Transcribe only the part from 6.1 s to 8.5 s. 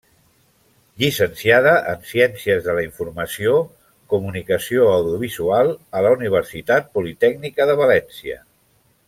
Universitat Politècnica de València.